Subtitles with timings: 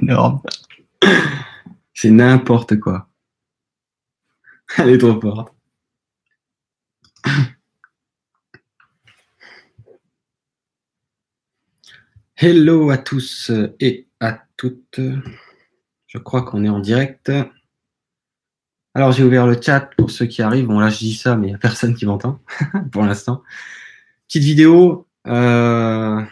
[0.00, 0.40] énorme.
[1.94, 3.08] C'est n'importe quoi.
[4.78, 5.54] Elle est trop forte.
[12.36, 15.00] Hello à tous et à toutes.
[16.06, 17.30] Je crois qu'on est en direct.
[18.94, 20.66] Alors j'ai ouvert le chat pour ceux qui arrivent.
[20.66, 22.40] Bon là je dis ça mais il n'y a personne qui m'entend
[22.92, 23.42] pour l'instant.
[24.26, 25.06] Petite vidéo.
[25.26, 26.22] Euh,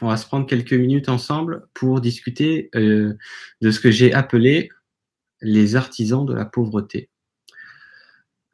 [0.00, 3.14] on va se prendre quelques minutes ensemble pour discuter euh,
[3.60, 4.70] de ce que j'ai appelé
[5.40, 7.10] les artisans de la pauvreté.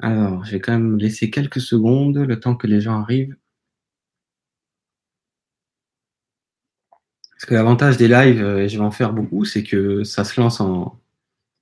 [0.00, 3.36] Alors, je vais quand même laisser quelques secondes, le temps que les gens arrivent.
[7.32, 10.24] Parce que l'avantage des lives, euh, et je vais en faire beaucoup, c'est que ça
[10.24, 11.00] se lance en,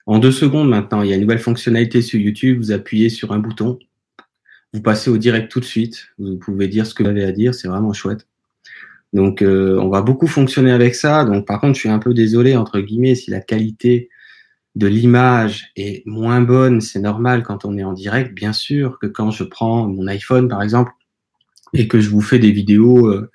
[0.07, 1.03] en deux secondes maintenant.
[1.03, 3.79] Il y a une nouvelle fonctionnalité sur YouTube, vous appuyez sur un bouton,
[4.73, 7.33] vous passez au direct tout de suite, vous pouvez dire ce que vous avez à
[7.33, 8.30] dire, c'est vraiment chouette.
[9.13, 11.25] Donc, euh, on va beaucoup fonctionner avec ça.
[11.25, 14.09] Donc, par contre, je suis un peu désolé, entre guillemets, si la qualité
[14.77, 19.07] de l'image est moins bonne, c'est normal quand on est en direct, bien sûr, que
[19.07, 20.93] quand je prends mon iPhone, par exemple,
[21.73, 23.31] et que je vous fais des vidéos euh,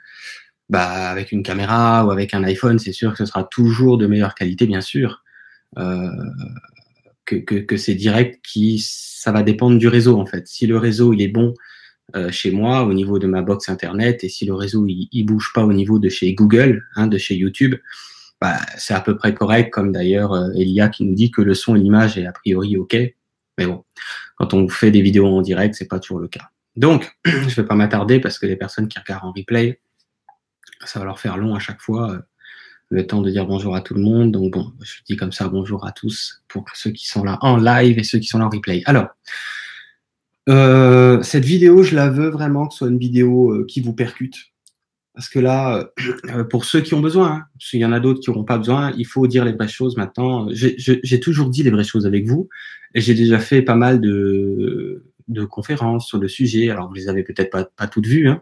[0.69, 4.07] bah, avec une caméra ou avec un iPhone, c'est sûr que ce sera toujours de
[4.07, 5.23] meilleure qualité, bien sûr.
[5.77, 6.09] Euh,
[7.25, 10.47] que, que, que c'est direct qui ça va dépendre du réseau en fait.
[10.47, 11.53] Si le réseau il est bon
[12.15, 15.51] euh, chez moi au niveau de ma box internet et si le réseau il, bouge
[15.53, 17.75] pas au niveau de chez Google, hein, de chez YouTube,
[18.39, 19.71] bah, c'est à peu près correct.
[19.71, 22.77] Comme d'ailleurs euh, Elia qui nous dit que le son et l'image est a priori
[22.77, 22.95] ok,
[23.57, 23.83] mais bon,
[24.35, 26.49] quand on fait des vidéos en direct, c'est pas toujours le cas.
[26.75, 29.79] Donc, je vais pas m'attarder parce que les personnes qui regardent en replay,
[30.83, 32.11] ça va leur faire long à chaque fois.
[32.11, 32.19] Euh,
[32.89, 34.31] le temps de dire bonjour à tout le monde.
[34.31, 37.57] Donc bon, je dis comme ça bonjour à tous pour ceux qui sont là en
[37.57, 38.83] live et ceux qui sont là en replay.
[38.85, 39.07] Alors,
[40.49, 43.93] euh, cette vidéo, je la veux vraiment que ce soit une vidéo euh, qui vous
[43.93, 44.35] percute.
[45.13, 45.89] Parce que là,
[46.29, 48.43] euh, pour ceux qui ont besoin, hein, parce qu'il y en a d'autres qui n'auront
[48.43, 50.47] pas besoin, il faut dire les vraies choses maintenant.
[50.51, 52.49] J'ai toujours dit les vraies choses avec vous,
[52.93, 55.03] et j'ai déjà fait pas mal de,
[55.49, 56.69] conférences sur le sujet.
[56.69, 58.41] Alors, vous les avez peut-être pas, toutes vues, hein,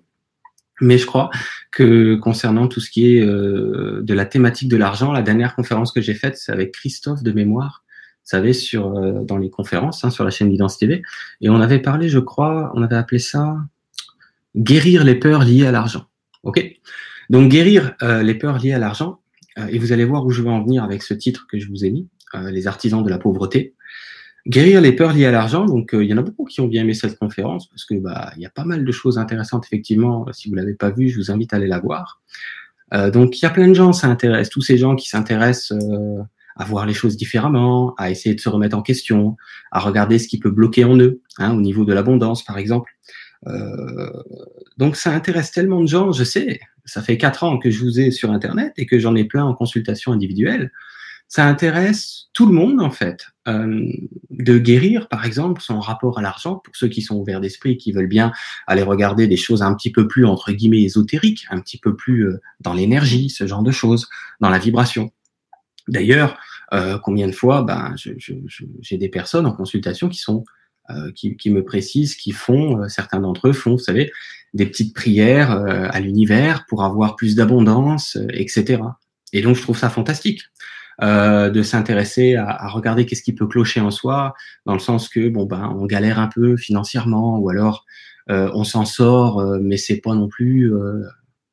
[0.81, 1.29] mais je crois
[1.71, 6.01] que concernant tout ce qui est de la thématique de l'argent, la dernière conférence que
[6.01, 7.82] j'ai faite, c'est avec Christophe de mémoire,
[8.23, 11.01] savez, sur euh, dans les conférences hein, sur la chaîne Guidance TV,
[11.41, 13.57] et on avait parlé, je crois, on avait appelé ça
[14.55, 16.05] guérir les peurs liées à l'argent.
[16.43, 16.63] Ok?
[17.29, 19.19] Donc guérir euh, les peurs liées à l'argent,
[19.69, 21.85] et vous allez voir où je veux en venir avec ce titre que je vous
[21.85, 22.07] ai mis,
[22.49, 23.75] les artisans de la pauvreté.
[24.45, 25.65] Guérir les peurs liées à l'argent.
[25.65, 27.95] Donc, euh, il y en a beaucoup qui ont bien aimé cette conférence parce que
[27.95, 30.25] bah, il y a pas mal de choses intéressantes effectivement.
[30.33, 32.21] Si vous l'avez pas vu, je vous invite à aller la voir.
[32.93, 35.71] Euh, donc, il y a plein de gens, ça intéresse tous ces gens qui s'intéressent
[35.71, 36.21] euh,
[36.55, 39.37] à voir les choses différemment, à essayer de se remettre en question,
[39.71, 42.91] à regarder ce qui peut bloquer en eux, hein, au niveau de l'abondance, par exemple.
[44.77, 46.11] donc, ça intéresse tellement de gens.
[46.11, 49.15] Je sais, ça fait quatre ans que je vous ai sur Internet et que j'en
[49.15, 50.71] ai plein en consultation individuelle
[51.33, 53.87] ça intéresse tout le monde en fait euh,
[54.29, 57.91] de guérir par exemple son rapport à l'argent pour ceux qui sont ouverts d'esprit qui
[57.91, 58.31] veulent bien
[58.67, 62.27] aller regarder des choses un petit peu plus entre guillemets ésotériques un petit peu plus
[62.27, 64.09] euh, dans l'énergie ce genre de choses
[64.41, 65.11] dans la vibration
[65.87, 66.37] d'ailleurs
[66.73, 70.43] euh, combien de fois ben j'ai des personnes en consultation qui sont
[71.15, 74.11] qui, qui, me précisent qui font certains d'entre eux font vous savez
[74.53, 78.81] des petites prières à l'univers pour avoir plus d'abondance etc
[79.31, 80.41] et donc je trouve ça fantastique
[81.01, 84.35] euh, de s'intéresser à, regarder qu'est-ce qui peut clocher en soi,
[84.67, 87.83] dans le sens que bon ben on galère un peu financièrement, ou alors
[88.29, 91.01] euh, on s'en sort, euh, mais c'est pas non plus, euh,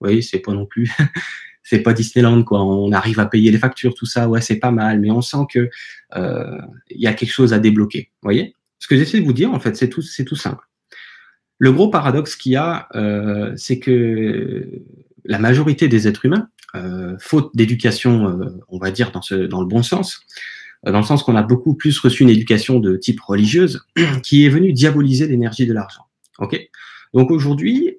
[0.03, 0.93] oui c'est pas non plus,
[1.71, 2.63] c'est pas Disneyland quoi.
[2.63, 5.47] On arrive à payer les factures, tout ça, ouais c'est pas mal, mais on sent
[5.53, 5.71] que
[6.15, 8.11] il y a quelque chose à débloquer.
[8.23, 8.55] Voyez?
[8.79, 10.65] Ce que j'essaie de vous dire en fait, c'est tout, c'est tout simple.
[11.59, 12.89] Le gros paradoxe qu'il y a,
[13.57, 14.67] c'est que
[15.25, 19.61] la majorité des êtres humains, euh, faute d'éducation, euh, on va dire dans, ce, dans
[19.61, 20.21] le bon sens,
[20.87, 23.85] euh, dans le sens qu'on a beaucoup plus reçu une éducation de type religieuse
[24.23, 26.07] qui est venue diaboliser l'énergie de l'argent.
[26.39, 26.61] Ok?
[27.13, 27.97] Donc aujourd'hui,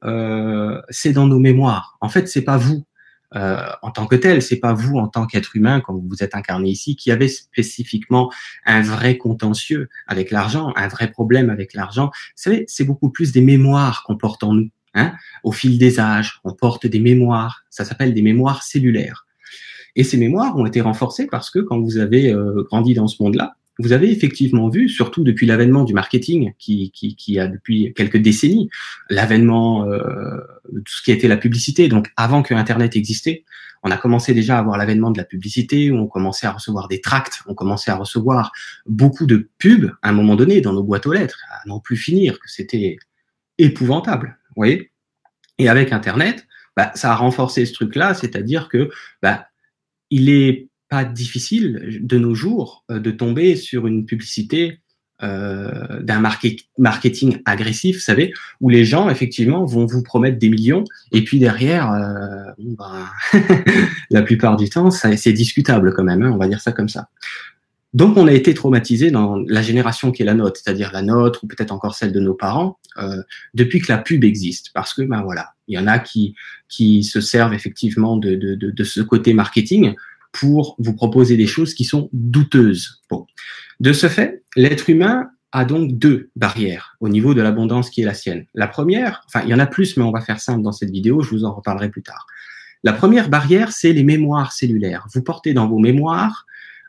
[0.89, 1.97] c'est dans nos mémoires.
[1.99, 2.85] En fait, c'est pas vous
[3.33, 6.69] en tant que tel, c'est pas vous en tant qu'être humain, quand vous êtes incarné
[6.69, 8.31] ici, qui avez spécifiquement
[8.66, 12.07] un vrai contentieux avec l'argent, un vrai problème avec l'argent.
[12.07, 14.69] Vous savez, c'est beaucoup plus des mémoires qu'on porte en nous.
[14.93, 15.13] Hein
[15.43, 17.63] Au fil des âges, on porte des mémoires.
[17.69, 19.25] Ça s'appelle des mémoires cellulaires.
[19.95, 23.22] Et ces mémoires ont été renforcées parce que quand vous avez euh, grandi dans ce
[23.22, 26.91] monde-là, vous avez effectivement vu, surtout depuis l'avènement du marketing, qui,
[27.40, 28.70] a depuis quelques décennies,
[29.09, 30.02] l'avènement euh,
[30.72, 31.88] de tout ce qui a été la publicité.
[31.88, 33.44] Donc avant que Internet existait,
[33.84, 36.88] on a commencé déjà à avoir l'avènement de la publicité, où on commençait à recevoir
[36.88, 38.52] des tracts, on commençait à recevoir
[38.85, 41.97] beaucoup de pubs à un moment donné dans nos boîtes aux lettres, à n'en plus
[41.97, 42.97] finir, que c'était
[43.58, 44.91] épouvantable voyez
[45.58, 48.90] Et avec Internet, bah, ça a renforcé ce truc-là, c'est-à-dire que
[49.22, 49.47] bah,
[50.09, 54.82] il est pas difficile de nos jours euh, de tomber sur une publicité
[55.23, 60.84] euh, d'un marketing agressif, vous savez, où les gens effectivement vont vous promettre des millions
[61.11, 63.08] et puis derrière, euh, ben,
[64.09, 67.08] la plupart du temps, c'est discutable quand même, hein, on va dire ça comme ça.
[67.94, 71.44] Donc on a été traumatisé dans la génération qui est la nôtre, c'est-à-dire la nôtre
[71.44, 73.22] ou peut-être encore celle de nos parents, euh,
[73.53, 76.35] depuis que la pub existe, parce que ben voilà, il y en a qui
[76.67, 79.94] qui se servent effectivement de, de, de, de ce côté marketing
[80.31, 83.01] pour vous proposer des choses qui sont douteuses.
[83.09, 83.25] Bon.
[83.79, 88.05] De ce fait, l'être humain a donc deux barrières au niveau de l'abondance qui est
[88.05, 88.45] la sienne.
[88.53, 90.91] La première, enfin il y en a plus, mais on va faire simple dans cette
[90.91, 92.25] vidéo, je vous en reparlerai plus tard.
[92.83, 95.05] La première barrière, c'est les mémoires cellulaires.
[95.13, 96.45] Vous portez dans vos mémoires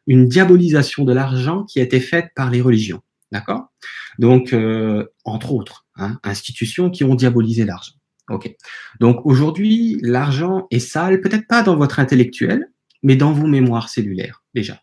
[0.06, 3.02] une diabolisation de l'argent qui a été faite par les religions.
[3.30, 3.72] D'accord?
[4.18, 7.94] Donc, euh, entre autres, hein, institutions qui ont diabolisé l'argent.
[8.28, 8.54] Ok.
[9.00, 12.71] Donc aujourd'hui, l'argent est sale, peut-être pas dans votre intellectuel,
[13.02, 14.81] mais dans vos mémoires cellulaires déjà.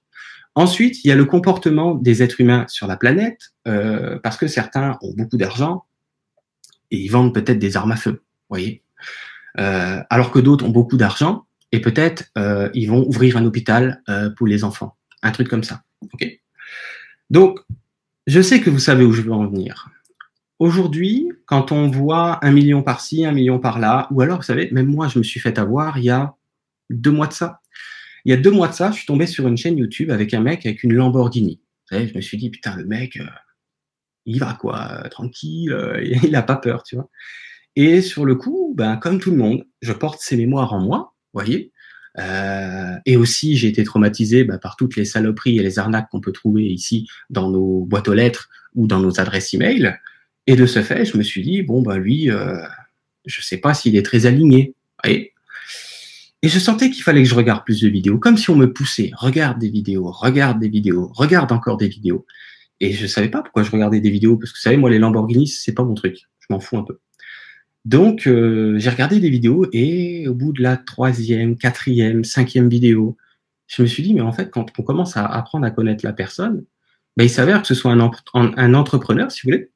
[0.56, 4.48] Ensuite, il y a le comportement des êtres humains sur la planète, euh, parce que
[4.48, 5.86] certains ont beaucoup d'argent
[6.92, 8.83] et ils vendent peut-être des armes à feu, voyez.
[9.60, 14.01] Euh, alors que d'autres ont beaucoup d'argent et peut-être euh, ils vont ouvrir un hôpital
[14.10, 15.83] euh, pour les enfants, un truc comme ça.
[16.13, 16.25] Ok.
[17.30, 17.60] Donc,
[18.27, 19.89] je sais que vous savez où je veux en venir.
[20.60, 24.88] Aujourd'hui, quand on voit un million par-ci, un million par-là, ou alors, vous savez, même
[24.88, 26.36] moi, je me suis fait avoir il y a
[26.89, 27.62] deux mois de ça.
[28.25, 30.33] Il y a deux mois de ça, je suis tombé sur une chaîne YouTube avec
[30.33, 31.62] un mec avec une Lamborghini.
[31.89, 33.25] Savez, je me suis dit, putain, le mec, euh,
[34.25, 37.10] il va quoi, tranquille, euh, il a pas peur, tu vois.
[37.75, 41.16] Et sur le coup, ben, comme tout le monde, je porte ses mémoires en moi,
[41.33, 41.71] voyez.
[42.18, 46.22] Euh, et aussi, j'ai été traumatisé ben, par toutes les saloperies et les arnaques qu'on
[46.22, 49.98] peut trouver ici dans nos boîtes aux lettres ou dans nos adresses email.
[50.48, 52.30] Et de ce fait, je me suis dit, bon, ben lui,
[53.25, 54.74] je sais pas s'il est très aligné.
[55.04, 55.33] Voyez
[56.41, 58.71] et je sentais qu'il fallait que je regarde plus de vidéos, comme si on me
[58.71, 59.12] poussait.
[59.18, 62.25] Regarde des vidéos, regarde des vidéos, regarde encore des vidéos.
[62.80, 65.00] Et je savais pas pourquoi je regardais des vidéos, parce que vous savez, moi, les
[65.00, 66.18] Lamborghini, c'est pas mon truc.
[66.39, 67.00] Je m'en fous un peu.
[67.83, 73.18] Donc, euh, j'ai regardé des vidéos et au bout de la troisième, quatrième, cinquième vidéo,
[73.68, 76.13] je me suis dit, mais en fait, quand on commence à apprendre à connaître la
[76.13, 76.65] personne,
[77.18, 79.71] ben, il s'avère que ce soit un, un, entrepreneur, si vous voulez,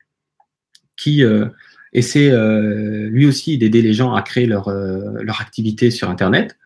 [0.96, 1.48] qui euh,
[1.94, 6.58] essaie euh, lui aussi d'aider les gens à créer leur, euh, leur activité sur Internet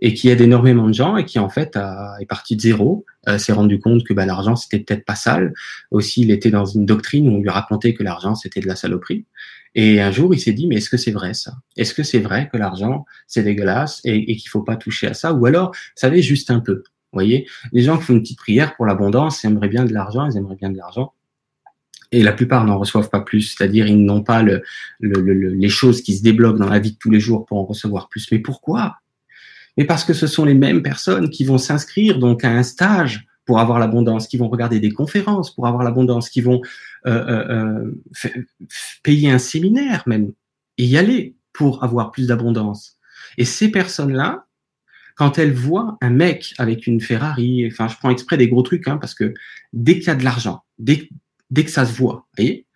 [0.00, 1.78] et qui aide énormément de gens et qui en fait
[2.20, 5.54] est parti de zéro, euh, s'est rendu compte que bah, l'argent c'était peut-être pas sale.
[5.90, 8.76] Aussi, il était dans une doctrine où on lui racontait que l'argent c'était de la
[8.76, 9.24] saloperie.
[9.76, 11.54] Et un jour, il s'est dit mais est-ce que c'est vrai ça?
[11.76, 15.14] Est-ce que c'est vrai que l'argent c'est dégueulasse et, et qu'il faut pas toucher à
[15.14, 15.32] ça?
[15.32, 16.82] Ou alors, vous savez, juste un peu.
[17.12, 19.94] Vous voyez, les gens qui font une petite prière pour l'abondance, ils aimeraient bien de
[19.94, 21.12] l'argent, ils aimeraient bien de l'argent
[22.14, 24.62] et la plupart n'en reçoivent pas plus, c'est-à-dire ils n'ont pas le,
[25.00, 28.08] les choses qui se débloquent dans la vie de tous les jours pour en recevoir
[28.08, 28.30] plus.
[28.30, 28.98] Mais pourquoi?
[29.76, 33.26] Mais parce que ce sont les mêmes personnes qui vont s'inscrire donc à un stage
[33.46, 36.62] pour avoir l'abondance, qui vont regarder des conférences pour avoir l'abondance, qui vont
[37.06, 37.92] euh, euh,
[38.24, 38.42] euh
[39.02, 40.32] payer un séminaire même
[40.78, 42.98] et y aller pour avoir plus d'abondance.
[43.38, 44.46] Et ces personnes-là,
[45.16, 48.86] quand elles voient un mec avec une Ferrari, enfin je prends exprès des gros trucs,
[48.88, 49.34] hein, parce que
[49.72, 51.08] dès qu'il y a de l'argent, dès,
[51.50, 52.66] dès que ça se voit, voyez,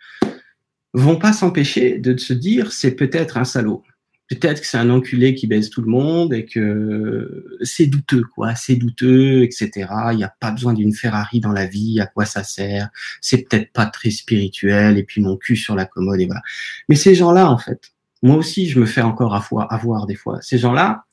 [0.94, 3.82] vont pas s'empêcher de se dire c'est peut-être un salaud.
[4.28, 8.54] Peut-être que c'est un enculé qui baise tout le monde et que c'est douteux, quoi,
[8.54, 9.88] c'est douteux, etc.
[10.12, 12.90] Il n'y a pas besoin d'une Ferrari dans la vie, à quoi ça sert?
[13.22, 16.42] C'est peut-être pas très spirituel, et puis mon cul sur la commode, et voilà.
[16.90, 17.80] Mais ces gens-là, en fait,
[18.22, 20.42] moi aussi, je me fais encore avoir des fois.
[20.42, 21.06] Ces gens-là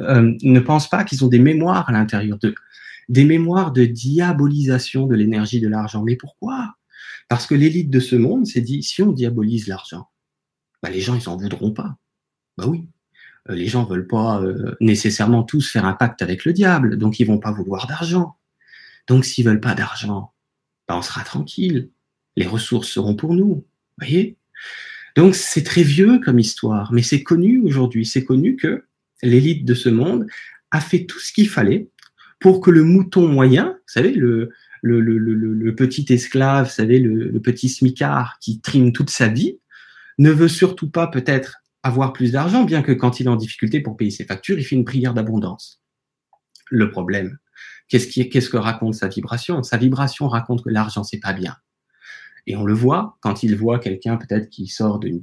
[0.00, 2.54] euh, ne pensent pas qu'ils ont des mémoires à l'intérieur d'eux,
[3.08, 6.02] des mémoires de diabolisation de l'énergie de l'argent.
[6.02, 6.74] Mais pourquoi?
[7.30, 10.10] Parce que l'élite de ce monde s'est dit, si on diabolise l'argent,
[10.82, 11.96] bah, les gens, ils s'en voudront pas.
[12.58, 12.88] Bah oui.
[13.48, 17.20] Euh, les gens veulent pas euh, nécessairement tous faire un pacte avec le diable, donc
[17.20, 18.36] ils vont pas vouloir d'argent.
[19.06, 20.34] Donc s'ils veulent pas d'argent,
[20.88, 21.90] bah, on sera tranquille.
[22.34, 23.64] Les ressources seront pour nous.
[23.98, 24.36] Voyez?
[25.14, 28.06] Donc c'est très vieux comme histoire, mais c'est connu aujourd'hui.
[28.06, 28.86] C'est connu que
[29.22, 30.26] l'élite de ce monde
[30.72, 31.90] a fait tout ce qu'il fallait
[32.40, 34.50] pour que le mouton moyen, vous savez, le,
[34.82, 39.28] le, le, le, le petit esclave, vous savez, le, petit smicard qui trime toute sa
[39.28, 39.58] vie,
[40.18, 43.80] ne veut surtout pas peut-être avoir plus d'argent, bien que quand il est en difficulté
[43.80, 45.82] pour payer ses factures, il fait une prière d'abondance.
[46.68, 47.38] Le problème,
[47.88, 49.62] qu'est-ce qu'est-ce que raconte sa vibration?
[49.62, 51.56] Sa vibration raconte que l'argent c'est pas bien.
[52.46, 55.18] Et on le voit quand il voit quelqu'un peut-être qui sort d'un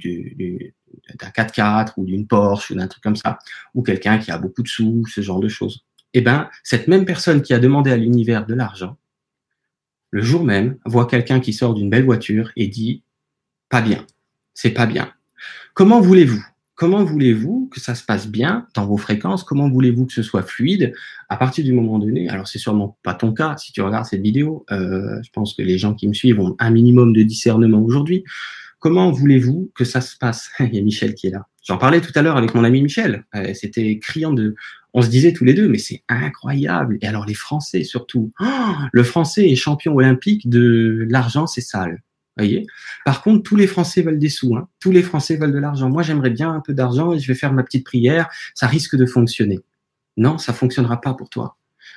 [1.16, 3.38] 4x4 ou d'une Porsche ou d'un truc comme ça,
[3.74, 5.84] ou quelqu'un qui a beaucoup de sous, ce genre de choses.
[6.14, 8.96] Eh ben, cette même personne qui a demandé à l'univers de l'argent,
[10.10, 13.02] le jour même, voit quelqu'un qui sort d'une belle voiture et dit
[13.68, 14.06] pas bien,
[14.54, 15.12] c'est pas bien.
[15.74, 16.44] Comment voulez-vous
[16.78, 19.42] comment voulez-vous que ça se passe bien dans vos fréquences?
[19.42, 20.94] Comment voulez-vous que ce soit fluide
[21.28, 24.22] à partir du moment donné Alors c'est sûrement pas ton cas si tu regardes cette
[24.22, 24.64] vidéo.
[24.70, 28.22] Euh, je pense que les gens qui me suivent ont un minimum de discernement aujourd'hui.
[28.80, 30.50] Comment voulez-vous que ça se passe?
[30.60, 31.46] Il y a Michel qui est là.
[31.64, 33.24] J'en parlais tout à l'heure avec mon ami Michel.
[33.34, 34.54] Euh, c'était criant de.
[34.94, 36.98] On se disait tous les deux, mais c'est incroyable.
[37.02, 38.32] Et alors les Français surtout.
[38.40, 42.02] Oh, le Français est champion olympique de l'argent, c'est sale.
[42.36, 42.66] Voyez?
[43.04, 44.56] Par contre, tous les Français veulent des sous.
[44.56, 44.68] Hein.
[44.80, 45.90] Tous les Français veulent de l'argent.
[45.90, 48.28] Moi, j'aimerais bien un peu d'argent et je vais faire ma petite prière.
[48.54, 49.58] Ça risque de fonctionner.
[50.16, 51.56] Non, ça fonctionnera pas pour toi.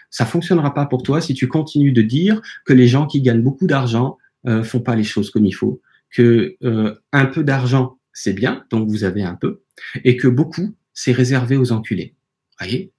[0.09, 3.43] Ça fonctionnera pas pour toi si tu continues de dire que les gens qui gagnent
[3.43, 5.79] beaucoup d'argent euh, font pas les choses comme il faut
[6.11, 9.61] que euh, un peu d'argent, c'est bien, donc vous avez un peu,
[10.03, 12.15] et que beaucoup, c'est réservé aux enculés.
[12.59, 12.91] Voyez?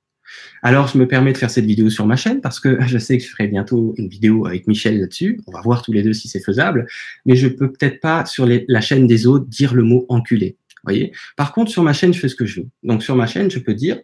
[0.62, 3.19] Alors, je me permets de faire cette vidéo sur ma chaîne parce que je sais
[3.19, 5.40] que je ferai bientôt une vidéo avec Michel là-dessus.
[5.47, 6.87] On va voir tous les deux si c'est faisable.
[7.26, 10.57] Mais je peux peut-être pas sur la chaîne des autres dire le mot enculé.
[10.85, 11.12] Voyez?
[11.37, 12.69] Par contre, sur ma chaîne, je fais ce que je veux.
[12.83, 14.00] Donc, sur ma chaîne, je peux dire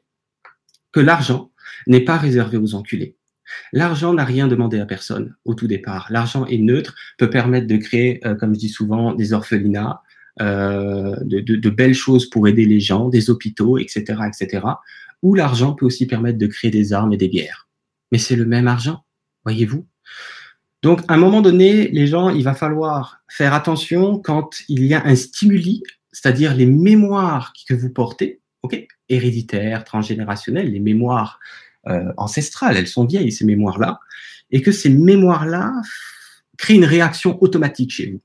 [0.93, 1.50] que l'argent
[1.87, 3.17] n'est pas réservé aux enculés.
[3.73, 6.07] L'argent n'a rien demandé à personne au tout départ.
[6.11, 10.02] L'argent est neutre, peut permettre de créer, euh, comme je dis souvent, des orphelinats,
[10.40, 14.64] euh, de, belles choses pour aider les gens, des hôpitaux, etc., etc.
[15.23, 17.69] Ou l'argent peut aussi permettre de créer des armes et des guerres.
[18.12, 19.05] Mais c'est le même argent,
[19.45, 19.87] voyez-vous?
[20.83, 24.95] Donc, à un moment donné, les gens, il va falloir faire attention quand il y
[24.95, 31.40] a un stimuli, c'est-à-dire les mémoires que vous portez, ok, héréditaires, transgénérationnelles, les mémoires
[31.88, 34.00] euh, ancestrales, elles sont vieilles ces mémoires-là,
[34.50, 35.73] et que ces mémoires-là
[36.57, 38.21] créent une réaction automatique chez vous.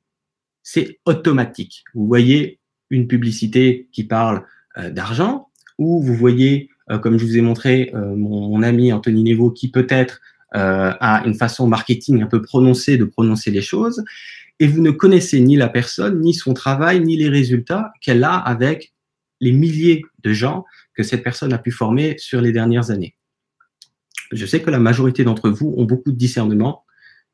[0.63, 1.83] C'est automatique.
[1.93, 4.43] Vous voyez une publicité qui parle
[4.77, 9.51] euh, d'argent, ou vous voyez, euh, comme je vous ai montré, mon, ami Anthony Nevo,
[9.51, 10.21] qui peut-être
[10.55, 14.03] a une façon marketing un peu prononcée de prononcer les choses,
[14.59, 18.35] et vous ne connaissez ni la personne, ni son travail, ni les résultats qu'elle a
[18.35, 18.93] avec
[19.41, 23.15] les milliers de gens que cette personne a pu former sur les dernières années
[24.33, 26.83] je sais que la majorité d'entre vous ont beaucoup de discernement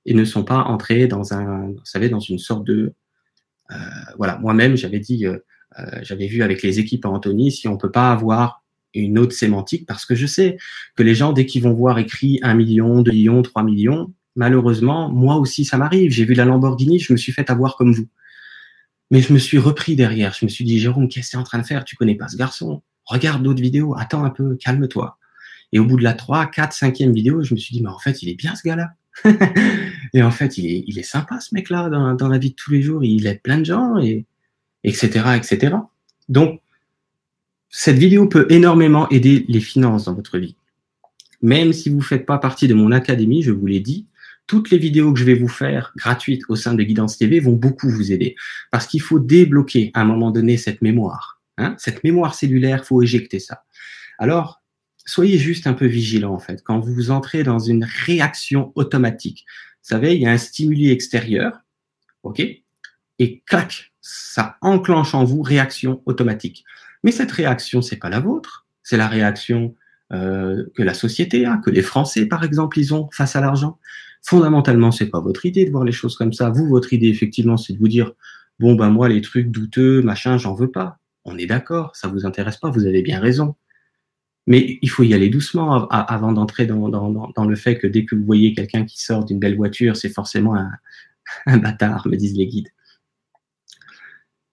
[0.05, 2.93] et ne sont pas entrés dans un, vous savez, dans une sorte de,
[3.71, 3.75] euh,
[4.17, 5.37] voilà, moi-même j'avais dit, euh,
[5.79, 8.63] euh, j'avais vu avec les équipes à Anthony si on peut pas avoir
[8.93, 10.57] une autre sémantique parce que je sais
[10.95, 15.09] que les gens dès qu'ils vont voir écrit un million, deux millions, trois millions, malheureusement
[15.09, 16.11] moi aussi ça m'arrive.
[16.11, 18.07] J'ai vu la Lamborghini, je me suis fait avoir comme vous.
[19.11, 20.33] Mais je me suis repris derrière.
[20.33, 21.83] Je me suis dit, Jérôme, qu'est-ce que tu es en train de faire?
[21.83, 22.83] Tu connais pas ce garçon?
[23.05, 23.95] Regarde d'autres vidéos.
[23.97, 24.55] Attends un peu.
[24.55, 25.17] Calme-toi.
[25.71, 27.99] Et au bout de la 3, 4, 5e vidéo, je me suis dit, mais en
[27.99, 28.91] fait, il est bien ce gars-là.
[30.13, 32.55] et en fait, il est, il est sympa ce mec-là dans, dans, la vie de
[32.55, 33.03] tous les jours.
[33.03, 34.25] Il aide plein de gens, et
[34.83, 35.75] etc., etc.
[36.27, 36.61] Donc,
[37.69, 40.55] cette vidéo peut énormément aider les finances dans votre vie.
[41.41, 44.07] Même si vous ne faites pas partie de mon académie, je vous l'ai dit,
[44.47, 47.53] toutes les vidéos que je vais vous faire gratuites au sein de Guidance TV vont
[47.53, 48.35] beaucoup vous aider.
[48.71, 51.39] Parce qu'il faut débloquer à un moment donné cette mémoire.
[51.57, 53.63] Hein cette mémoire cellulaire, faut éjecter ça.
[54.17, 54.61] Alors,
[55.09, 56.61] soyez juste un peu vigilant en fait.
[56.63, 59.45] Quand vous entrez dans une réaction automatique,
[59.81, 61.61] vous savez, il y a un stimuli extérieur,
[62.23, 62.41] ok,
[63.19, 66.63] et clac, ça enclenche en vous réaction automatique.
[67.03, 69.75] Mais cette réaction, c'est pas la vôtre, c'est la réaction
[70.13, 73.79] euh, que la société a, que les Français par exemple ils ont face à l'argent.
[74.21, 76.49] Fondamentalement, c'est pas votre idée de voir les choses comme ça.
[76.49, 78.11] Vous, votre idée effectivement, c'est de vous dire
[78.59, 80.99] bon ben moi les trucs douteux, machin, j'en veux pas.
[81.25, 83.55] On est d'accord, ça vous intéresse pas, vous avez bien raison.
[84.47, 88.25] Mais il faut y aller doucement avant d'entrer dans, le fait que dès que vous
[88.25, 90.55] voyez quelqu'un qui sort d'une belle voiture, c'est forcément
[91.45, 92.69] un, bâtard, me disent les guides.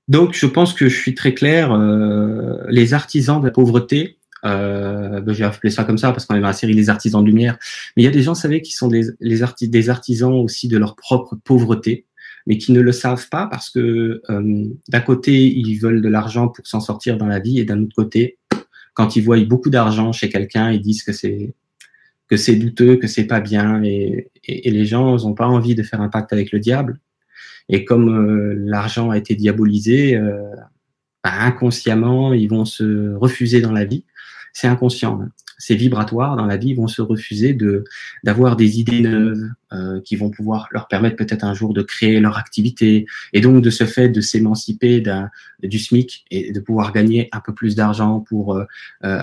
[0.09, 1.73] Donc, je pense que je suis très clair.
[1.73, 6.27] Euh, les artisans de la pauvreté, euh, ben, je vais appeler ça comme ça parce
[6.27, 7.59] qu'on est dans la série Les artisans de lumière.
[7.97, 10.95] Mais il y a des gens, vous savez, qui sont des artisans aussi de leur
[10.95, 12.07] propre pauvreté,
[12.47, 16.49] mais qui ne le savent pas parce que euh, d'un côté, ils veulent de l'argent
[16.49, 18.39] pour s'en sortir dans la vie et d'un autre côté,
[18.97, 21.55] quand ils voient beaucoup d'argent chez quelqu'un, ils disent que c'est
[22.29, 26.01] que c'est douteux, que c'est pas bien, et, les gens n'ont pas envie de faire
[26.01, 26.99] un pacte avec le diable.
[27.69, 30.43] Et comme euh, l'argent a été diabolisé, euh,
[31.23, 34.05] bah, inconsciemment, ils vont se refuser dans la vie.
[34.53, 35.21] C'est inconscient.
[35.21, 37.85] Hein ces vibratoires dans la vie vont se refuser de
[38.25, 42.21] d'avoir des idées neuves euh, qui vont pouvoir leur permettre peut-être un jour de créer
[42.21, 45.03] leur activité et donc de ce fait de s'émanciper
[45.63, 48.65] du SMIC et de pouvoir gagner un peu plus d'argent pour euh,
[49.05, 49.21] euh,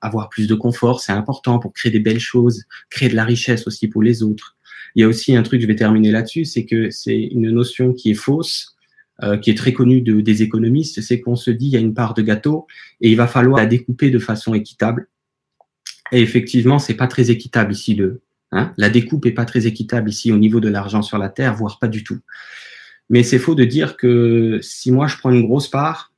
[0.00, 1.00] avoir plus de confort.
[1.00, 4.56] C'est important pour créer des belles choses, créer de la richesse aussi pour les autres.
[4.94, 7.92] Il y a aussi un truc, je vais terminer là-dessus, c'est que c'est une notion
[7.92, 8.76] qui est fausse.
[9.22, 11.80] Euh, qui est très connue de, des économistes, c'est qu'on se dit il y a
[11.80, 12.66] une part de gâteau
[13.00, 15.06] et il va falloir la découper de façon équitable.
[16.12, 17.94] Et effectivement, c'est pas très équitable ici.
[17.94, 21.28] Le, hein, la découpe est pas très équitable ici au niveau de l'argent sur la
[21.28, 22.20] terre, voire pas du tout.
[23.10, 26.12] Mais c'est faux de dire que si moi je prends une grosse part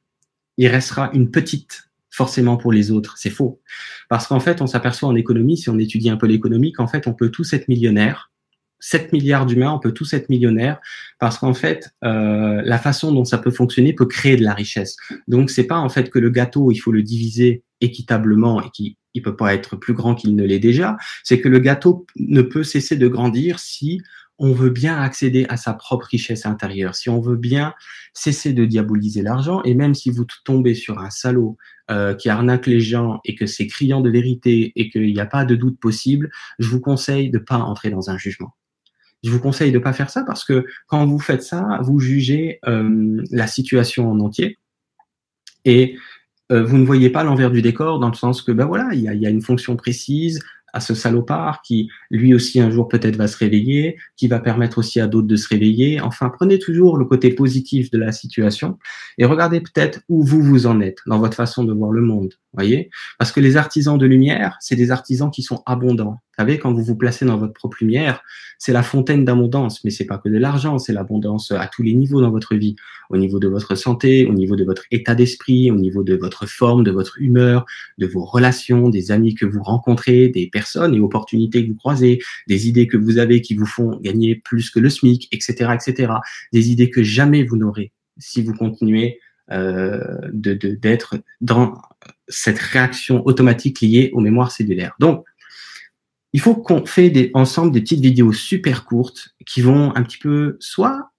[0.56, 3.16] il restera une petite forcément pour les autres.
[3.18, 3.60] C'est faux.
[4.08, 7.08] Parce qu'en fait, on s'aperçoit en économie, si on étudie un peu l'économie, qu'en fait,
[7.08, 8.30] on peut tous être millionnaires
[8.80, 10.78] 7 milliards d'humains, on peut tous être millionnaires
[11.18, 14.96] parce qu'en fait, euh, la façon dont ça peut fonctionner peut créer de la richesse.
[15.26, 18.96] Donc, c'est pas en fait que le gâteau, il faut le diviser équitablement et qu'il
[19.14, 20.96] il peut pas être plus grand qu'il ne l'est déjà.
[21.22, 24.02] C'est que le gâteau ne peut cesser de grandir si
[24.38, 27.72] on veut bien accéder à sa propre richesse intérieure, si on veut bien
[28.14, 31.56] cesser de diaboliser l'argent, et même si vous tombez sur un salaud
[31.90, 35.26] euh, qui arnaque les gens et que c'est criant de vérité et qu'il n'y a
[35.26, 38.54] pas de doute possible, je vous conseille de pas entrer dans un jugement.
[39.22, 42.58] Je vous conseille de pas faire ça parce que quand vous faites ça, vous jugez
[42.66, 44.58] euh, la situation en entier
[45.64, 45.96] et
[46.62, 49.08] vous ne voyez pas l'envers du décor dans le sens que ben voilà, il y
[49.08, 50.40] a, y a, une fonction précise
[50.74, 54.78] à ce salopard qui lui aussi un jour peut-être va se réveiller, qui va permettre
[54.78, 56.00] aussi à d'autres de se réveiller.
[56.00, 58.78] Enfin, prenez toujours le côté positif de la situation
[59.16, 62.34] et regardez peut-être où vous vous en êtes dans votre façon de voir le monde
[62.54, 62.90] voyez?
[63.18, 66.20] Parce que les artisans de lumière, c'est des artisans qui sont abondants.
[66.36, 68.22] Vous savez, quand vous vous placez dans votre propre lumière,
[68.58, 71.94] c'est la fontaine d'abondance, mais c'est pas que de l'argent, c'est l'abondance à tous les
[71.94, 72.76] niveaux dans votre vie,
[73.10, 76.46] au niveau de votre santé, au niveau de votre état d'esprit, au niveau de votre
[76.46, 77.64] forme, de votre humeur,
[77.98, 82.20] de vos relations, des amis que vous rencontrez, des personnes et opportunités que vous croisez,
[82.48, 86.12] des idées que vous avez qui vous font gagner plus que le SMIC, etc., etc.
[86.52, 89.18] Des idées que jamais vous n'aurez si vous continuez
[89.50, 90.00] euh,
[90.32, 91.80] de d'être dans
[92.28, 94.94] cette réaction automatique liée aux mémoires cellulaires.
[94.98, 95.24] Donc,
[96.32, 100.18] il faut qu'on fait des, ensemble des petites vidéos super courtes qui vont un petit
[100.18, 101.12] peu soit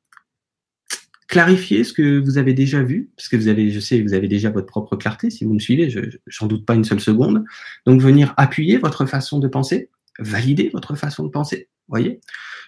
[1.28, 4.28] clarifier ce que vous avez déjà vu, parce que vous avez, je sais, vous avez
[4.28, 7.44] déjà votre propre clarté, si vous me suivez, je j'en doute pas une seule seconde.
[7.86, 9.90] Donc venir appuyer votre façon de penser,
[10.20, 12.20] valider votre façon de penser, voyez.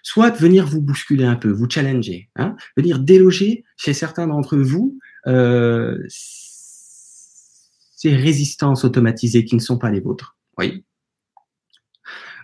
[0.03, 4.97] Soit venir vous bousculer un peu, vous challenger, hein, venir déloger chez certains d'entre vous
[5.27, 10.35] euh, ces résistances automatisées qui ne sont pas les vôtres.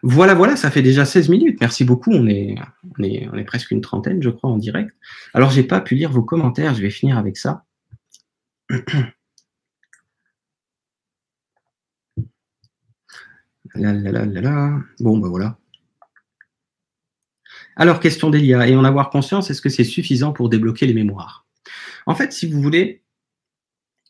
[0.06, 1.58] Voilà, voilà, ça fait déjà 16 minutes.
[1.62, 2.12] Merci beaucoup.
[2.12, 2.56] On est,
[3.46, 4.94] presque une trentaine, je crois, en direct.
[5.34, 6.76] Alors, j'ai pas pu lire vos commentaires.
[6.76, 7.64] Je vais finir avec ça.
[15.00, 15.58] Bon, ben voilà.
[17.76, 18.68] Alors, question d'Elia.
[18.68, 21.43] Et en avoir conscience, est-ce que c'est suffisant pour débloquer les mémoires?
[22.06, 23.04] En fait, si vous voulez,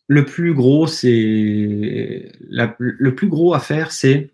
[0.07, 4.31] le plus gros, c'est le plus gros à faire, c'est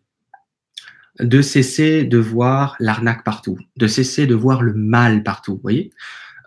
[1.20, 5.56] de cesser de voir l'arnaque partout, de cesser de voir le mal partout.
[5.56, 5.92] Vous voyez,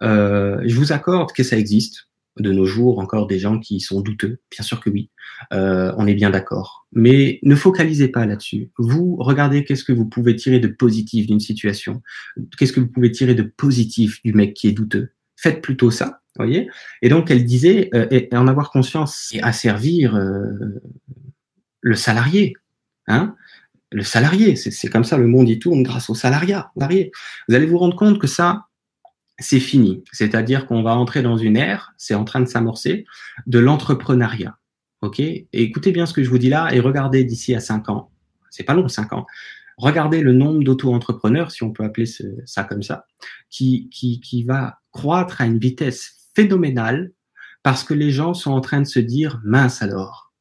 [0.03, 2.09] euh, je vous accorde que ça existe
[2.39, 5.11] de nos jours encore des gens qui sont douteux, bien sûr que oui,
[5.53, 6.87] euh, on est bien d'accord.
[6.93, 8.71] Mais ne focalisez pas là-dessus.
[8.79, 12.03] Vous regardez qu'est-ce que vous pouvez tirer de positif d'une situation,
[12.57, 15.11] qu'est-ce que vous pouvez tirer de positif du mec qui est douteux?
[15.37, 16.69] Faites plutôt ça voyez
[17.03, 20.81] Et donc, elle disait, euh, en avoir conscience, et asservir euh,
[21.81, 22.55] le salarié.
[23.09, 23.35] Hein
[23.93, 26.73] le salarié, c'est comme ça, le monde y tourne grâce au salariat.
[26.77, 26.85] Vous
[27.55, 28.67] allez vous rendre compte que ça,
[29.39, 30.03] c'est fini.
[30.13, 33.05] C'est-à-dire qu'on va entrer dans une ère, c'est en train de s'amorcer,
[33.47, 34.57] de l'entrepreneuriat.
[35.03, 37.89] OK et Écoutez bien ce que je vous dis là et regardez d'ici à cinq
[37.89, 38.11] ans.
[38.51, 39.27] C'est pas long, cinq ans.
[39.77, 42.07] Regardez le nombre d'auto-entrepreneurs, si on peut appeler
[42.47, 43.07] ça comme ça,
[43.51, 47.13] qui, qui, qui va croître à une vitesse phénoménal
[47.63, 50.33] parce que les gens sont en train de se dire mince alors.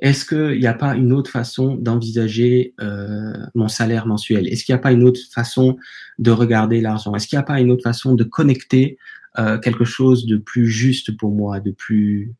[0.00, 4.48] Est-ce qu'il n'y a pas une autre façon d'envisager euh, mon salaire mensuel?
[4.48, 5.76] Est-ce qu'il n'y a pas une autre façon
[6.18, 7.14] de regarder l'argent?
[7.14, 8.98] Est-ce qu'il n'y a pas une autre façon de connecter
[9.38, 12.34] euh, quelque chose de plus juste pour moi, de plus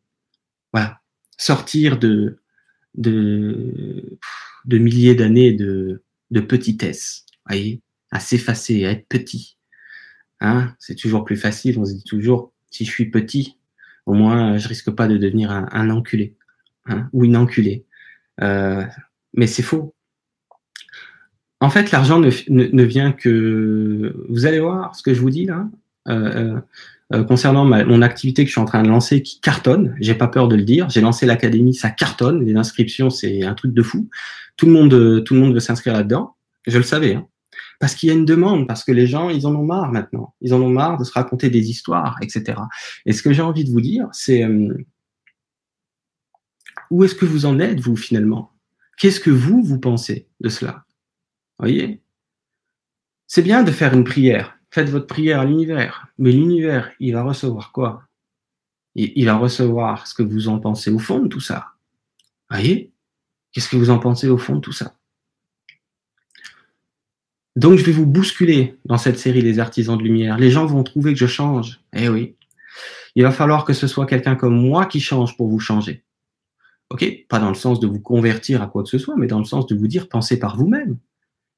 [0.73, 0.99] voilà,
[1.37, 2.37] sortir de
[2.95, 4.17] de,
[4.65, 9.57] de milliers d'années de, de petitesse, voyez, à s'effacer, à être petit.
[10.39, 10.75] Hein?
[10.79, 11.79] C'est toujours plus facile.
[11.79, 13.57] On se dit toujours si je suis petit,
[14.05, 16.35] au moins je risque pas de devenir un, enculé
[16.87, 17.85] hein, ou une enculée.
[18.41, 18.83] Euh,
[19.33, 19.93] mais c'est faux.
[21.59, 24.25] En fait, l'argent ne, vient que.
[24.27, 25.67] Vous allez voir ce que je vous dis là.
[26.09, 26.59] Euh,
[27.13, 30.27] euh, concernant mon activité que je suis en train de lancer qui cartonne, j'ai pas
[30.27, 30.89] peur de le dire.
[30.89, 32.43] J'ai lancé l'académie, ça cartonne.
[32.43, 34.09] Les inscriptions, c'est un truc de fou.
[34.57, 36.35] Tout le monde, tout le monde veut s'inscrire là-dedans.
[36.65, 37.15] Je le savais.
[37.15, 37.27] Hein
[37.83, 40.33] parce qu'il y a une demande, parce que les gens, ils en ont marre maintenant.
[40.39, 42.57] Ils en ont marre de se raconter des histoires, etc.
[43.05, 44.73] Et ce que j'ai envie de vous dire, c'est euh,
[46.91, 48.53] où est-ce que vous en êtes, vous, finalement?
[48.97, 50.85] Qu'est-ce que vous, vous pensez de cela?
[51.59, 52.01] Voyez?
[53.27, 54.57] C'est bien de faire une prière.
[54.71, 56.07] Faites votre prière à l'univers.
[56.17, 58.03] Mais l'univers, il va recevoir quoi?
[58.95, 61.73] Il, va recevoir ce que vous en pensez au fond de tout ça.
[62.49, 62.93] voyez?
[63.51, 64.95] Qu'est-ce que vous en pensez au fond de tout ça?
[67.55, 70.37] Donc, je vais vous bousculer dans cette série Les Artisans de Lumière.
[70.37, 71.81] Les gens vont trouver que je change.
[71.93, 72.35] Eh oui.
[73.15, 76.03] Il va falloir que ce soit quelqu'un comme moi qui change pour vous changer.
[76.89, 77.05] OK?
[77.29, 79.45] Pas dans le sens de vous convertir à quoi que ce soit, mais dans le
[79.45, 80.97] sens de vous dire pensez par vous-même.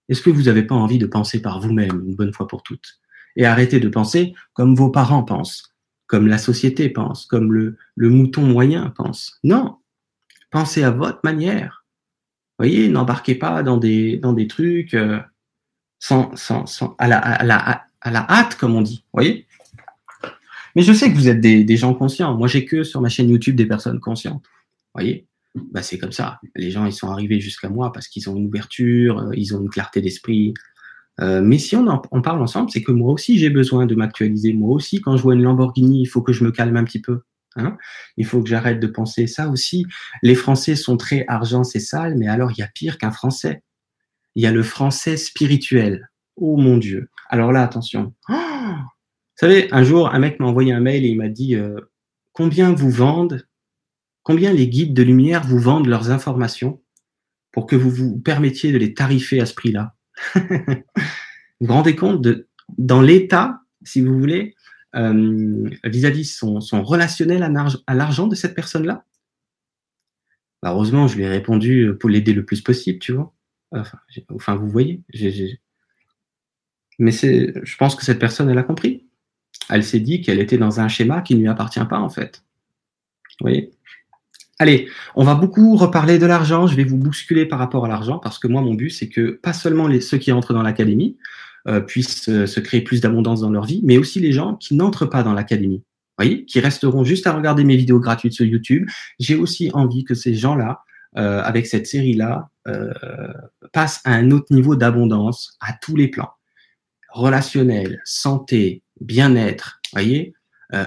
[0.10, 3.00] Est-ce que vous n'avez pas envie de penser par vous-même une bonne fois pour toutes?
[3.38, 5.76] Et arrêtez de penser comme vos parents pensent,
[6.08, 9.40] comme la société pense, comme le, mouton moyen pense.
[9.44, 9.78] Non,
[10.52, 11.86] pensez à votre manière.
[12.60, 15.20] Voyez, n'embarquez pas dans des, dans des trucs euh,
[16.06, 19.04] sans, sans, sans, à, la, à, la, à la hâte, comme on dit.
[19.12, 19.48] Voyez
[20.76, 22.38] Mais je sais que vous êtes des, gens conscients.
[22.38, 24.44] Moi, j'ai que sur ma chaîne YouTube des personnes conscientes.
[24.94, 25.28] Voyez
[25.72, 26.40] bah, c'est comme ça.
[26.56, 29.62] Les gens, ils sont arrivés jusqu'à moi parce qu'ils ont une ouverture, euh, ils ont
[29.62, 30.54] une clarté d'esprit.
[31.22, 34.52] Euh, mais si on en parle ensemble, c'est que moi aussi, j'ai besoin de m'actualiser.
[34.52, 37.02] Moi aussi, quand je vois une Lamborghini, il faut que je me calme un petit
[37.02, 37.22] peu.
[37.56, 37.78] Hein
[38.18, 39.86] il faut que j'arrête de penser ça aussi.
[40.22, 43.64] Les Français sont très argent, c'est sale, mais alors il y a pire qu'un Français.
[44.36, 46.10] Il y a le Français spirituel.
[46.36, 47.10] Oh mon Dieu.
[47.30, 48.14] Alors là, attention.
[48.28, 48.36] vous
[49.36, 51.80] savez, un jour, un mec m'a envoyé un mail et il m'a dit euh,
[52.34, 53.46] combien vous vendent
[54.26, 56.82] Combien les guides de lumière vous vendent leurs informations
[57.52, 59.96] pour que vous vous permettiez de les tarifer à ce prix-là?
[61.62, 64.56] Vous vous rendez compte de, dans l'état, si vous voulez,
[64.96, 67.44] euh, vis-à-vis son, relationnel
[67.88, 69.06] à l'argent de cette personne-là?
[70.62, 73.34] Bah, Heureusement, je lui ai répondu pour l'aider le plus possible, tu vois.
[74.34, 75.02] Enfin, vous voyez.
[77.00, 79.06] Mais je pense que cette personne, elle a compris.
[79.70, 82.44] Elle s'est dit qu'elle était dans un schéma qui ne lui appartient pas, en fait.
[83.40, 83.72] Vous voyez?
[84.58, 86.68] Allez, on va beaucoup reparler de l'argent.
[86.68, 89.32] Je vais vous bousculer par rapport à l'argent parce que moi, mon but, c'est que
[89.32, 91.18] pas seulement ceux qui entrent dans l'académie
[91.68, 94.76] euh, puissent euh, se créer plus d'abondance dans leur vie, mais aussi les gens qui
[94.76, 95.84] n'entrent pas dans l'académie.
[96.18, 98.88] Voyez, qui resteront juste à regarder mes vidéos gratuites sur YouTube.
[99.20, 100.84] J'ai aussi envie que ces gens-là,
[101.18, 102.50] euh, avec cette série-là,
[103.74, 106.32] passent à un autre niveau d'abondance à tous les plans
[107.10, 110.34] relationnel, santé, bien-être, voyez,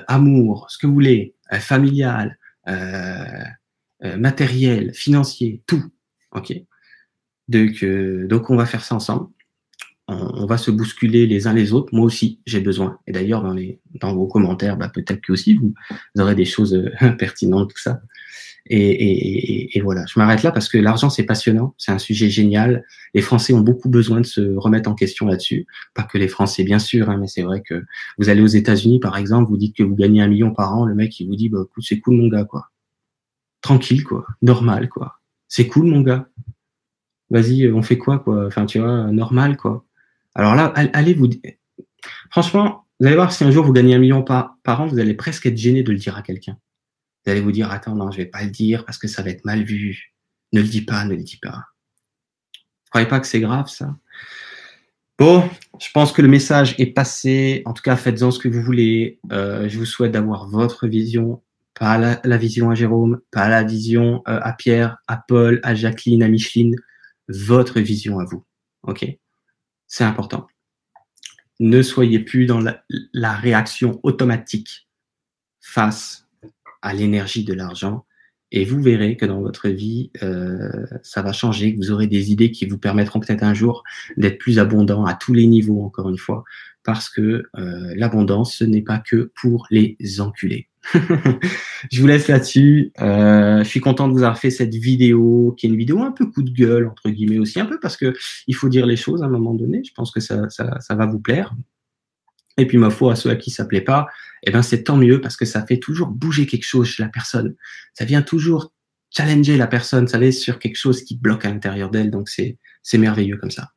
[0.09, 2.37] amour, ce que vous voulez, familial,
[2.69, 3.45] euh,
[4.05, 5.83] euh, matériel, financier, tout.
[6.33, 6.53] Ok.
[7.49, 9.29] Donc, euh, donc on va faire ça ensemble.
[10.11, 11.95] On, va se bousculer les uns les autres.
[11.95, 12.99] Moi aussi, j'ai besoin.
[13.07, 15.75] Et d'ailleurs, dans les dans vos commentaires, bah, peut-être que aussi vous,
[16.19, 16.83] aurez des choses
[17.19, 18.01] pertinentes, tout ça.
[18.71, 22.29] Et, et, et, voilà, je m'arrête là parce que l'argent c'est passionnant, c'est un sujet
[22.29, 22.85] génial.
[23.15, 25.67] Les Français ont beaucoup besoin de se remettre en question là-dessus.
[25.95, 27.85] Pas que les Français bien sûr, hein, mais c'est vrai que
[28.19, 30.85] vous allez aux États-Unis par exemple, vous dites que vous gagnez un million par an,
[30.85, 32.71] le mec il vous dit bah c'est cool mon gars quoi,
[33.63, 36.29] tranquille quoi, normal quoi, c'est cool mon gars.
[37.31, 39.85] Vas-y, on fait quoi quoi, enfin tu vois normal quoi.
[40.35, 41.29] Alors là allez vous,
[42.31, 45.15] franchement vous allez voir si un jour vous gagnez un million par an, vous allez
[45.15, 46.59] presque être gêné de le dire à quelqu'un.
[47.25, 49.31] Vous allez vous dire, attends, non, je vais pas le dire parce que ça va
[49.31, 50.15] être mal vu.
[50.53, 51.65] Ne le dis pas, ne le dis pas.
[52.55, 53.95] Vous croyez pas que c'est grave, ça?
[55.19, 55.51] Bon,
[55.81, 57.63] je pense que le message est passé.
[57.67, 59.19] En tout cas, faites-en ce que vous voulez.
[59.33, 61.43] Euh, je vous souhaite d'avoir votre vision,
[61.75, 66.23] pas la, vision à Jérôme, pas la vision euh, à Pierre, à Paul, à Jacqueline,
[66.23, 66.77] à Micheline.
[67.27, 68.45] Votre vision à vous.
[68.85, 69.07] OK?
[69.89, 70.47] C'est important.
[71.59, 74.89] Ne soyez plus dans la, la réaction automatique
[75.61, 76.28] face
[76.83, 78.05] à l'énergie de l'argent.
[78.51, 82.33] Et vous verrez que dans votre vie, euh, ça va changer, que vous aurez des
[82.33, 83.85] idées qui vous permettront peut-être un jour
[84.17, 86.45] d'être plus abondant à tous les niveaux, encore une fois,
[86.83, 90.69] parce que euh, l'abondance, ce n'est pas que pour les enculés.
[90.95, 92.93] je vous laisse là-dessus.
[93.01, 96.13] Euh, je suis content de vous avoir fait cette vidéo, qui est une vidéo un
[96.13, 98.15] peu coup de gueule, entre guillemets aussi, un peu parce que
[98.47, 99.83] il faut dire les choses à un moment donné.
[99.85, 101.55] Je pense que ça, ça, ça va vous plaire.
[102.59, 104.07] Et puis, ma foi, à ceux à qui ça plaît pas,
[104.43, 107.09] eh ben, c'est tant mieux parce que ça fait toujours bouger quelque chose chez la
[107.09, 107.55] personne.
[107.95, 108.73] Ça vient toujours
[109.11, 112.11] challenger la personne, ça laisse sur quelque chose qui bloque à l'intérieur d'elle.
[112.11, 113.71] Donc, c'est, c'est merveilleux comme ça.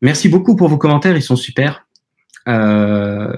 [0.00, 1.86] Merci beaucoup pour vos commentaires, ils sont super.
[2.48, 3.36] Euh,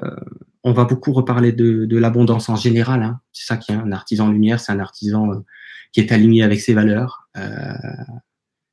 [0.65, 3.03] on va beaucoup reparler de, de l'abondance en général.
[3.03, 3.21] Hein.
[3.33, 5.39] C'est ça qui est un artisan lumière, c'est un artisan euh,
[5.93, 7.29] qui est aligné avec ses valeurs.
[7.37, 7.73] Euh,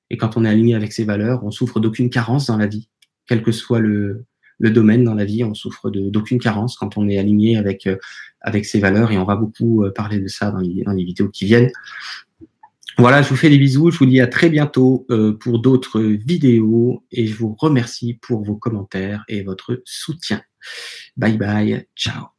[0.09, 2.89] et quand on est aligné avec ses valeurs, on souffre d'aucune carence dans la vie,
[3.27, 4.25] quel que soit le,
[4.59, 5.43] le domaine dans la vie.
[5.43, 7.97] On souffre d'aucune carence quand on est aligné avec euh,
[8.41, 11.03] avec ses valeurs et on va beaucoup euh, parler de ça dans les, dans les
[11.03, 11.71] vidéos qui viennent.
[12.97, 15.99] Voilà, je vous fais des bisous, je vous dis à très bientôt euh, pour d'autres
[15.99, 20.41] vidéos et je vous remercie pour vos commentaires et votre soutien.
[21.17, 22.34] Bye bye, ciao.